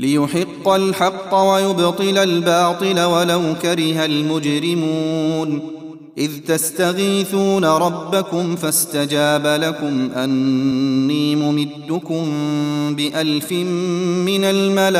ليحق 0.00 0.68
الحق 0.68 1.34
ويبطل 1.34 2.18
الباطل 2.18 3.00
ولو 3.00 3.40
كره 3.62 4.04
المجرمون. 4.04 5.62
إذ 6.18 6.30
تستغيثون 6.46 7.64
ربكم 7.64 8.56
فاستجاب 8.56 9.46
لكم 9.46 10.10
أني 10.16 11.36
ممدكم 11.36 12.26
بألف 12.96 13.52
من 13.52 14.44
الملائكة 14.44 14.90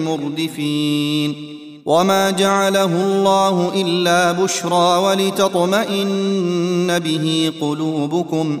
مردفين. 0.00 1.34
وما 1.86 2.30
جعله 2.30 2.84
الله 2.84 3.72
إلا 3.74 4.32
بشرى 4.32 4.98
ولتطمئن 4.98 6.98
به 6.98 7.52
قلوبكم. 7.60 8.60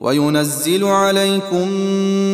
وينزل 0.00 0.84
عليكم 0.84 1.68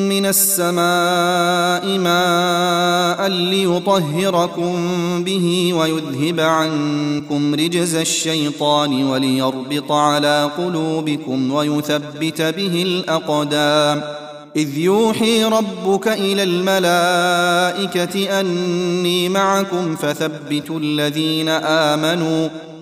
من 0.08 0.26
السماء 0.26 1.98
ماء 1.98 3.28
ليطهركم 3.28 4.74
به 5.24 5.74
ويذهب 5.74 6.40
عنكم 6.40 7.54
رجز 7.54 7.94
الشيطان 7.94 9.04
وليربط 9.04 9.92
على 9.92 10.50
قلوبكم 10.58 11.52
ويثبت 11.52 12.42
به 12.42 12.82
الأقدام. 12.82 14.02
إذ 14.56 14.78
يوحي 14.78 15.44
ربك 15.44 16.08
إلى 16.08 16.42
الملائكة 16.42 18.40
أني 18.40 19.28
معكم 19.28 19.96
فثبتوا 19.96 20.80
الذين 20.80 21.48
آمنوا 21.48 22.48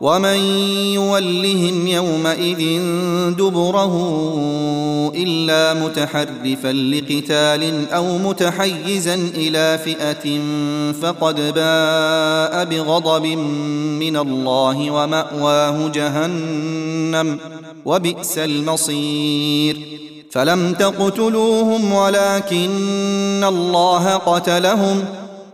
ومن 0.00 0.38
يولهم 0.94 1.86
يومئذ 1.86 2.80
دبره 3.34 3.94
الا 5.14 5.74
متحرفا 5.74 6.72
لقتال 6.72 7.90
أو 7.90 8.18
متحيزا 8.18 9.14
إلى 9.14 9.78
فئه 9.84 10.40
فقد 11.02 11.36
باء 11.36 12.64
بغضب 12.64 13.26
من 14.00 14.16
الله 14.16 14.90
وماواه 14.90 15.88
جهنم 15.88 17.38
وبئس 17.84 18.38
المصير 18.38 19.76
فلم 20.30 20.72
تقتلوهم 20.72 21.92
ولكن 21.92 23.44
الله 23.48 24.16
قتلهم 24.16 25.04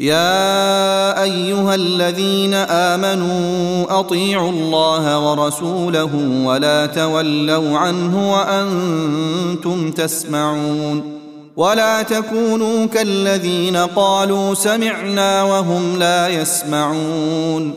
يا 0.00 1.22
أيها 1.22 1.74
الذين 1.74 2.54
آمنوا 2.54 4.00
أطيعوا 4.00 4.50
الله 4.50 5.30
ورسوله 5.30 6.42
ولا 6.44 6.86
تولوا 6.86 7.78
عنه 7.78 8.32
وأنتم 8.32 9.90
تسمعون 9.90 11.18
ولا 11.56 12.02
تكونوا 12.02 12.86
كالذين 12.86 13.76
قالوا 13.76 14.54
سمعنا 14.54 15.42
وهم 15.42 15.98
لا 15.98 16.28
يسمعون 16.28 17.74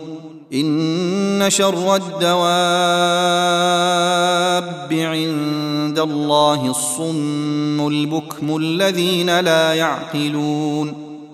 إن 0.54 1.46
شر 1.48 1.96
الدواب 1.96 2.52
عند 4.92 6.00
الله 6.00 6.70
الصم 6.70 7.88
البكم 7.88 8.58
الذين 8.58 9.40
لا 9.40 9.74
يعقلون 9.74 11.11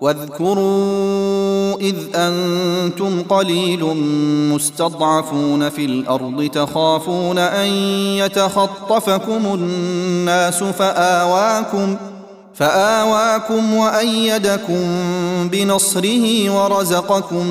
واذكروا 0.00 1.76
إذ 1.80 1.96
أنتم 2.14 3.22
قليل 3.22 3.84
مستضعفون 4.54 5.68
في 5.68 5.84
الأرض 5.84 6.50
تخافون 6.52 7.38
أن 7.38 7.68
يتخطفكم 8.16 9.54
الناس 9.54 10.62
فآواكم 10.64 11.96
فآواكم 12.54 13.74
وأيدكم 13.74 14.82
بنصره 15.52 16.50
ورزقكم 16.50 17.46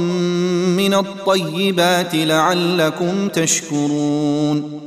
من 0.78 0.94
الطيبات 0.94 2.16
لعلكم 2.16 3.28
تشكرون 3.28 4.87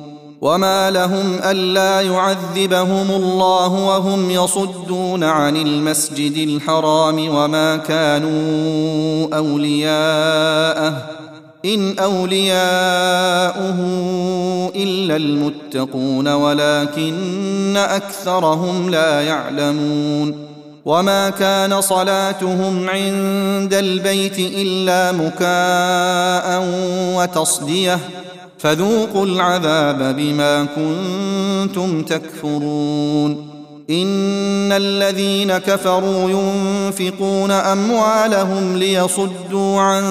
وما 0.41 0.91
لهم 0.91 1.39
الا 1.43 2.01
يعذبهم 2.01 3.11
الله 3.11 3.67
وهم 3.67 4.31
يصدون 4.31 5.23
عن 5.23 5.57
المسجد 5.57 6.37
الحرام 6.37 7.29
وما 7.29 7.77
كانوا 7.77 9.27
اولياءه 9.37 11.07
ان 11.65 11.99
اولياؤه 11.99 12.55
الا 14.75 15.15
المتقون 15.15 16.27
ولكن 16.27 17.77
اكثرهم 17.77 18.89
لا 18.89 19.21
يعلمون 19.21 20.47
وما 20.85 21.29
كان 21.29 21.81
صلاتهم 21.81 22.89
عند 22.89 23.73
البيت 23.73 24.39
الا 24.39 25.11
مكاء 25.11 26.63
وتصديه 27.15 27.99
فذوقوا 28.61 29.25
العذاب 29.25 30.15
بما 30.17 30.65
كنتم 30.65 32.03
تكفرون. 32.03 33.51
إن 33.89 34.71
الذين 34.71 35.57
كفروا 35.57 36.29
ينفقون 36.29 37.51
أموالهم 37.51 38.77
ليصدوا 38.77 39.79
عن 39.79 40.03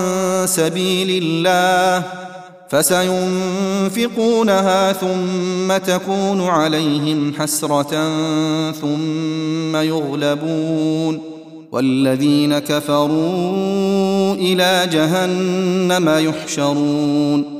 سبيل 0.47 1.23
الله 1.23 2.05
فسينفقونها 2.71 4.03
ثم 4.93 5.77
تكون 5.77 6.49
عليهم 6.49 7.35
حسرة 7.39 8.11
ثم 8.81 9.77
يغلبون. 9.77 11.21
والذين 11.73 12.59
كفروا 12.59 14.35
إلى 14.35 14.89
جهنم 14.93 16.29
يحشرون. 16.29 17.60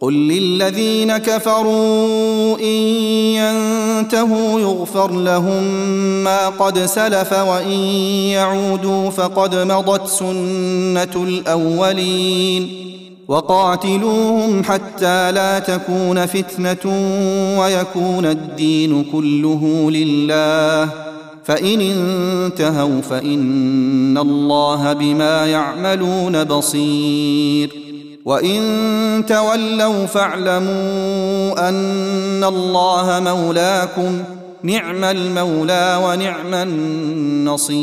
قل 0.00 0.12
للذين 0.12 1.16
كفروا 1.16 2.58
إن 2.58 2.82
ينتهوا 3.34 4.60
يغفر 4.60 5.12
لهم 5.12 5.62
ما 6.24 6.48
قد 6.48 6.78
سلف 6.78 7.32
وإن 7.32 7.78
يعودوا 8.32 9.10
فقد 9.10 9.54
مضت 9.54 10.06
سنة 10.06 11.24
الأولين 11.24 12.68
وقاتلوهم 13.28 14.64
حتى 14.64 15.32
لا 15.32 15.58
تكون 15.58 16.26
فتنة 16.26 16.92
ويكون 17.60 18.26
الدين 18.26 19.04
كله 19.12 19.90
لله 19.90 20.88
فإن 21.44 21.80
انتهوا 21.80 23.00
فإن 23.00 24.18
الله 24.18 24.92
بما 24.92 25.46
يعملون 25.46 26.44
بصير 26.44 27.87
وان 28.28 29.24
تولوا 29.28 30.06
فاعلموا 30.06 31.68
ان 31.68 32.44
الله 32.44 33.20
مولاكم 33.20 34.22
نعم 34.62 35.04
المولى 35.04 36.00
ونعم 36.04 36.54
النصير 37.48 37.78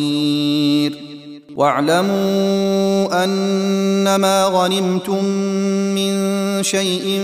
واعلموا 1.56 3.24
انما 3.24 4.46
غنمتم 4.46 5.26
من 5.96 6.14
شيء 6.64 7.22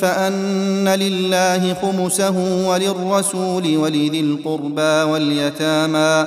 فان 0.00 0.88
لله 0.88 1.74
خمسه 1.74 2.66
وللرسول 2.68 3.76
ولذي 3.76 4.20
القربى 4.20 5.10
واليتامى 5.10 6.26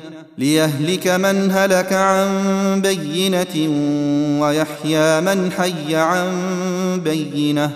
ليهلك 0.37 1.07
من 1.07 1.51
هلك 1.51 1.93
عن 1.93 2.81
بينة 2.81 3.55
ويحيى 4.41 5.21
من 5.21 5.51
حي 5.51 5.95
عن 5.95 6.31
بينة 7.03 7.71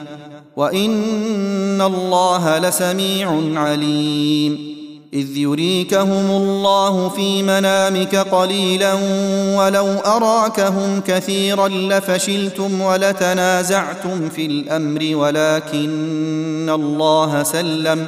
وإن 0.55 1.81
الله 1.81 2.57
لسميع 2.57 3.41
عليم. 3.55 4.75
إذ 5.15 5.37
يريكهم 5.37 6.31
الله 6.31 7.09
في 7.09 7.43
منامك 7.43 8.15
قليلا 8.15 8.93
ولو 9.57 9.87
أراكهم 10.05 11.01
كثيرا 11.07 11.67
لفشلتم 11.67 12.81
ولتنازعتم 12.81 14.29
في 14.29 14.45
الأمر 14.45 15.15
ولكن 15.15 16.69
الله 16.69 17.43
سلم 17.43 18.07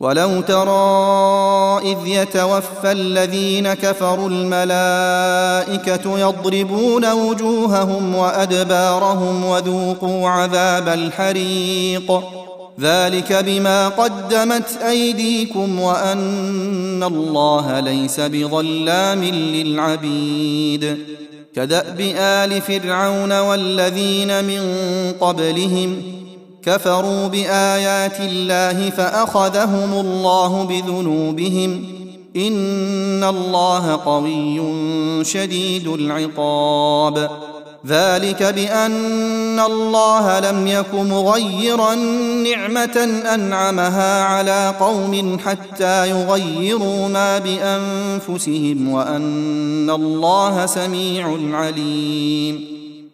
ولو 0.00 0.40
ترى 0.40 1.92
اذ 1.92 2.06
يتوفى 2.06 2.92
الذين 2.92 3.74
كفروا 3.74 4.28
الملائكه 4.28 6.18
يضربون 6.18 7.12
وجوههم 7.12 8.14
وادبارهم 8.14 9.44
وذوقوا 9.44 10.28
عذاب 10.28 10.88
الحريق 10.88 12.22
ذلك 12.80 13.32
بما 13.32 13.88
قدمت 13.88 14.78
ايديكم 14.88 15.80
وان 15.80 17.02
الله 17.02 17.80
ليس 17.80 18.20
بظلام 18.20 19.24
للعبيد 19.24 20.98
كداب 21.54 22.00
ال 22.00 22.60
فرعون 22.60 23.40
والذين 23.40 24.44
من 24.44 24.62
قبلهم 25.20 26.19
كفروا 26.62 27.26
بآيات 27.26 28.20
الله 28.20 28.90
فأخذهم 28.90 29.92
الله 29.92 30.64
بذنوبهم 30.64 31.84
إن 32.36 33.24
الله 33.24 33.96
قوي 33.96 34.60
شديد 35.24 35.88
العقاب. 35.88 37.30
ذلك 37.86 38.42
بأن 38.42 39.60
الله 39.60 40.40
لم 40.40 40.66
يك 40.66 40.94
مغيرا 40.94 41.94
نعمة 42.44 43.22
أنعمها 43.34 44.24
على 44.24 44.74
قوم 44.80 45.38
حتى 45.38 46.10
يغيروا 46.10 47.08
ما 47.08 47.38
بأنفسهم 47.38 48.92
وأن 48.92 49.90
الله 49.90 50.66
سميع 50.66 51.38
عليم. 51.52 52.79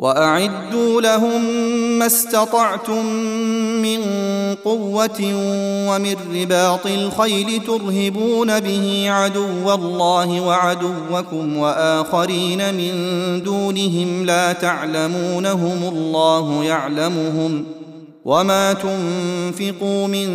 وأعدوا 0.00 1.00
لهم 1.00 1.44
ما 1.98 2.06
استطعتم 2.06 3.06
من 3.82 4.00
قوة 4.64 5.20
ومن 5.88 6.16
رباط 6.34 6.86
الخيل 6.86 7.62
ترهبون 7.66 8.60
به 8.60 9.04
عدو 9.10 9.74
الله 9.74 10.40
وعدوكم 10.40 11.56
وآخرين 11.56 12.74
من 12.74 12.92
دونهم 13.42 14.24
لا 14.26 14.52
تعلمونهم 14.52 15.94
الله 15.96 16.64
يعلمهم 16.64 17.64
وما 18.24 18.72
تنفقوا 18.72 20.06
من 20.06 20.28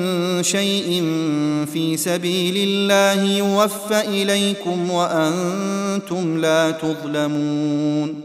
شيء 0.43 1.03
في 1.73 1.97
سبيل 1.97 2.55
الله 2.57 3.37
يوفى 3.37 3.99
إليكم 4.07 4.91
وأنتم 4.91 6.37
لا 6.37 6.71
تظلمون 6.71 8.24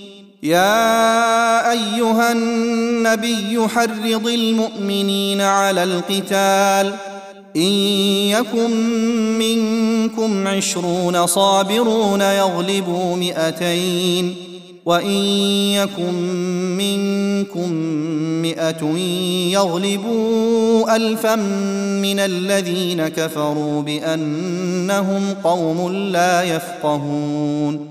يا 0.43 1.71
أيها 1.71 2.31
النبي 2.31 3.67
حرض 3.67 4.27
المؤمنين 4.27 5.41
على 5.41 5.83
القتال 5.83 6.93
إن 7.55 7.71
يكن 8.31 8.71
منكم 9.39 10.47
عشرون 10.47 11.27
صابرون 11.27 12.21
يغلبوا 12.21 13.15
مئتين 13.15 14.35
وإن 14.85 15.11
يكن 15.75 16.13
منكم 16.77 17.73
مئة 18.41 18.85
يغلبوا 19.51 20.95
الفا 20.95 21.35
من 22.01 22.19
الذين 22.19 23.07
كفروا 23.07 23.81
بأنهم 23.81 25.33
قوم 25.43 25.91
لا 25.91 26.43
يفقهون 26.43 27.90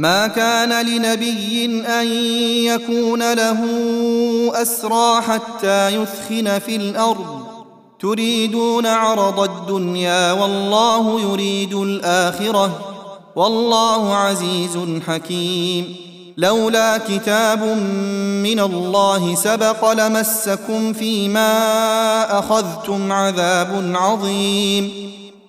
ما 0.00 0.26
كان 0.26 0.86
لنبي 0.86 1.64
أن 1.86 2.06
يكون 2.64 3.32
له 3.32 3.58
أسرى 4.62 5.20
حتى 5.20 5.88
يثخن 5.88 6.58
في 6.58 6.76
الأرض. 6.76 7.40
تريدون 8.00 8.86
عرض 8.86 9.40
الدنيا 9.40 10.32
والله 10.32 11.20
يريد 11.20 11.74
الآخرة. 11.74 12.80
والله 13.36 14.14
عزيز 14.14 14.78
حكيم. 15.06 15.96
لولا 16.36 16.98
كتاب 16.98 17.62
من 18.42 18.60
الله 18.60 19.34
سبق 19.34 19.92
لمسكم 19.92 20.92
فيما 20.92 22.38
أخذتم 22.38 23.12
عذاب 23.12 23.92
عظيم. 23.94 25.09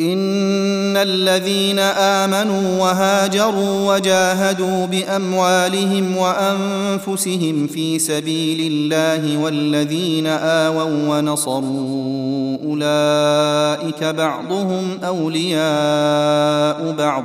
ان 0.00 0.96
الذين 0.96 1.78
امنوا 1.78 2.80
وهاجروا 2.80 3.94
وجاهدوا 3.94 4.86
باموالهم 4.86 6.16
وانفسهم 6.16 7.66
في 7.66 7.98
سبيل 7.98 8.72
الله 8.72 9.38
والذين 9.38 10.26
اووا 10.26 11.18
ونصروا 11.18 12.58
اولئك 12.64 14.04
بعضهم 14.04 14.98
اولياء 15.04 16.92
بعض 16.98 17.24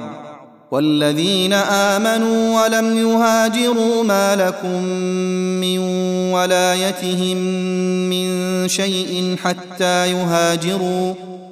والذين 0.72 1.54
امنوا 1.54 2.64
ولم 2.64 2.98
يهاجروا 2.98 4.04
ما 4.04 4.36
لكم 4.36 4.84
من 5.62 5.80
ولايتهم 6.34 7.38
من 8.10 8.68
شيء 8.68 9.36
حتى 9.44 10.12
يهاجروا 10.12 11.14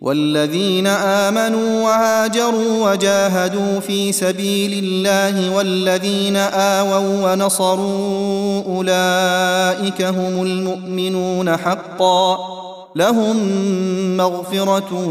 والذين 0.00 0.86
آمنوا 0.86 1.82
وهاجروا 1.82 2.90
وجاهدوا 2.90 3.80
في 3.80 4.12
سبيل 4.12 4.84
الله 4.84 5.56
والذين 5.56 6.36
آووا 6.36 7.32
ونصروا 7.32 8.62
أولئك 8.64 10.02
هم 10.02 10.42
المؤمنون 10.42 11.56
حقا. 11.56 12.38
لهم 12.96 13.36
مغفرة 14.16 15.08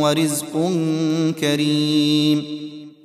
ورزق 0.00 0.70
كريم. 1.40 2.44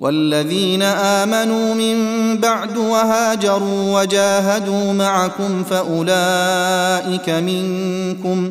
والذين 0.00 0.82
آمنوا 0.82 1.74
من 1.74 1.96
بعد 2.36 2.76
وهاجروا 2.76 4.00
وجاهدوا 4.00 4.92
معكم 4.92 5.64
فأولئك 5.64 7.30
منكم. 7.30 8.50